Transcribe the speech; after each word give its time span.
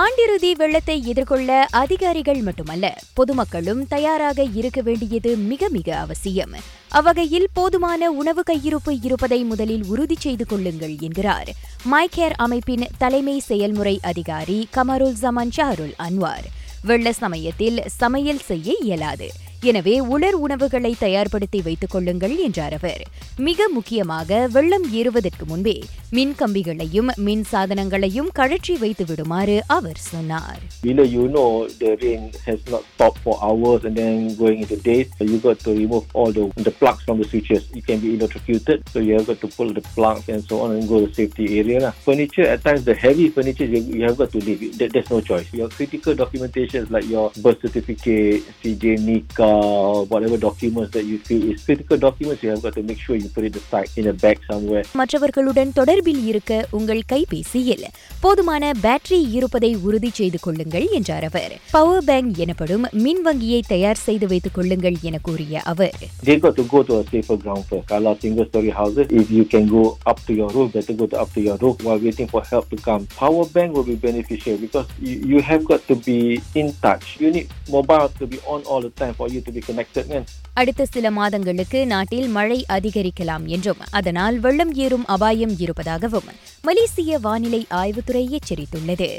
ஆண்டிறுதி 0.00 0.54
வெள்ளத்தை 0.54 1.06
எதிர்கொள்ள 1.06 1.66
அதிகாரிகள் 1.70 2.40
மட்டுமல்ல 2.40 2.98
பொதுமக்களும் 3.14 3.86
தயாராக 3.86 4.44
இருக்க 4.54 4.80
வேண்டியது 4.80 5.36
மிக 5.36 5.68
மிக 5.68 5.96
அவசியம். 5.96 6.54
அவ்வகையில் 6.88 7.48
போதுமான 7.52 8.10
உணவு 8.10 8.42
கையிருப்பு 8.50 8.98
இருப்பதை 9.02 9.44
முதலில் 9.44 9.84
உறுதி 9.84 10.16
செய்து 10.18 10.46
கொள்ளுங்கள் 10.46 10.94
என்கிறார். 11.00 11.48
மைகேர் 11.90 12.36
அமைப்பின் 12.36 12.86
தலைமை 12.98 13.38
செயல்முறை 13.38 13.98
அதிகாரி 14.02 14.68
கமருல் 14.76 15.18
ஜமான் 15.22 15.54
ஷாருல் 15.56 15.94
அன்வார். 15.98 16.48
வெள்ள 16.82 17.12
சமயத்தில் 17.12 17.82
சமையல் 17.86 18.44
செய்ய 18.50 18.76
இயலாது. 18.80 19.30
எனவே 19.70 19.94
உலர் 20.14 20.36
உணவுகளை 20.44 20.90
தயார்படுத்தி 21.00 21.60
வைத்துக் 21.66 21.92
கொள்ளுங்கள் 21.94 22.34
என்றார் 22.46 22.74
அவர் 22.78 23.02
மிக 23.46 23.68
முக்கியமாக 23.76 24.46
வெள்ளம் 24.54 24.86
ஏறுவதற்கு 25.00 25.44
முன்பே 25.50 25.74
மின் 26.16 26.34
கம்பிகளையும் 26.40 27.10
மின் 27.26 27.44
சாதனங்களையும் 27.52 28.30
கழற்றி 28.38 28.74
வைத்து 28.84 29.06
விடுமாறு 29.10 29.56
அவர் 29.76 30.00
சொன்னார் 30.12 30.62
Bila 30.84 31.04
you 31.14 31.24
know 31.34 31.48
the 31.80 31.90
rain 32.02 32.22
has 32.46 32.60
not 32.72 32.82
stopped 32.92 33.18
for 33.24 33.34
hours 33.46 33.82
and 33.88 33.96
then 34.00 34.18
going 34.36 34.58
into 34.62 34.76
days, 34.82 35.08
you 35.30 35.38
got 35.40 35.58
to 35.64 35.70
remove 35.74 36.04
all 36.18 36.30
the, 36.32 36.44
the 36.58 36.74
plugs 36.80 37.02
from 37.06 37.16
the 37.20 37.26
switches. 37.30 37.62
It 37.78 37.84
can 37.88 37.98
be 37.98 38.10
electrocuted, 38.16 38.78
so 38.92 38.98
you 39.00 39.12
have 39.16 39.26
got 39.26 39.40
to 39.44 39.48
pull 39.48 39.70
the 39.72 39.84
plugs 39.96 40.28
and 40.28 40.42
so 40.42 40.56
on 40.64 40.70
and 40.76 40.84
go 40.88 40.98
to 41.04 41.08
safety 41.12 41.46
area. 41.60 41.78
Lah. 41.80 41.92
Furniture, 42.06 42.46
at 42.46 42.62
times 42.62 42.84
the 42.84 42.96
heavy 42.96 43.28
furniture, 43.30 43.64
you, 43.66 43.80
you 43.92 44.04
have 44.04 44.16
got 44.16 44.30
to 44.32 44.40
leave. 44.40 44.62
There, 44.78 44.88
there's 44.88 45.10
no 45.10 45.20
choice. 45.22 45.48
Your 45.52 45.68
critical 45.70 46.14
documentation 46.14 46.86
like 46.90 47.08
your 47.08 47.26
birth 47.38 47.60
certificate, 47.60 48.40
CJ 48.60 48.84
NICA, 49.00 49.47
whatever 50.12 50.36
documents 50.38 50.90
that 50.92 51.04
you 51.04 51.18
feel 51.18 51.42
is 51.52 51.64
critical 51.64 51.96
documents, 51.96 52.42
you 52.42 52.50
have 52.50 52.62
got 52.62 52.74
to 52.74 52.82
make 52.82 53.00
sure 53.04 53.16
you 53.16 53.28
put 53.28 53.44
it 53.44 53.56
aside 53.56 53.88
in 53.96 54.06
a 54.08 54.16
bag 54.24 54.38
somewhere. 54.50 54.84
மற்றவர்களுடன் 55.00 55.72
தொடர்பில் 55.78 56.22
இருக்க 56.30 56.52
உங்கள் 56.78 57.02
கைபேசியில் 57.12 57.84
போதுமான 58.24 58.72
battery 58.84 59.20
இருப்பதை 59.36 59.72
உறுதி 59.86 60.10
செய்து 60.18 60.38
கொள்ளுங்கள் 60.46 60.86
என்றார் 60.98 61.26
அவர் 61.30 61.54
பவர் 61.74 62.06
பேங்க் 62.08 62.40
எனப்படும் 62.44 62.86
மின் 63.04 63.22
வங்கியை 63.28 63.60
தயார் 63.72 64.04
செய்து 64.06 64.28
வைத்துக் 64.32 64.56
கொள்ளுங்கள் 64.58 64.98
என 65.10 65.18
கூறிய 65.28 65.62
அவர் 65.72 65.96
They 66.28 66.36
got 66.44 66.54
to 66.60 66.64
go 66.74 66.80
to 66.88 66.94
a 67.00 67.04
safer 67.10 67.36
ground 67.42 67.64
first. 67.68 67.86
Kalau 67.92 68.12
single 68.22 68.46
story 68.50 68.72
houses, 68.80 69.06
if 69.20 69.26
you 69.30 69.44
can 69.52 69.64
go 69.76 69.82
up 70.10 70.18
to 70.28 70.32
your 70.40 70.50
roof, 70.56 70.68
better 70.72 70.94
go 70.94 71.06
to 71.12 71.18
up 71.22 71.30
to 71.36 71.40
your 71.40 71.56
roof 71.64 71.76
while 71.86 72.00
waiting 72.06 72.28
for 72.28 72.42
help 72.52 72.66
to 72.72 72.78
come. 72.88 73.02
Power 73.16 73.44
bank 73.54 73.68
will 73.76 73.84
be 73.84 73.98
beneficial 74.08 74.56
because 74.58 74.86
you, 75.00 75.14
you 75.32 75.38
have 75.42 75.62
got 75.64 75.82
to 75.90 75.96
be 76.08 76.18
in 76.54 76.68
touch. 76.86 77.06
You 77.18 77.30
need 77.30 77.48
mobile 77.70 78.08
to 78.20 78.26
be 78.26 78.40
on 78.46 78.60
all 78.64 78.80
the 78.80 78.92
time 78.92 79.14
for 79.14 79.28
you 79.28 79.37
to 79.40 79.52
be 79.52 79.60
connected. 79.60 80.06
அடுத்த 80.52 80.86
சில 80.86 81.10
மாதங்களுக்கு 81.10 81.86
நாட்டில் 81.86 82.28
மழை 82.28 82.64
அதிகரிக்கலாம் 82.68 83.46
என்றும் 83.46 83.78
அதனால் 83.90 84.38
வெள்ளம் 84.38 84.74
ஏறும் 84.74 85.06
அபாயம் 85.06 85.58
இருப்பதாகவும் 85.58 86.30
மலேசிய 86.62 87.18
வானிலை 87.18 87.66
ஆய்வுத்துறை 87.74 88.38
எச்சரித்துள்ளது 88.38 89.10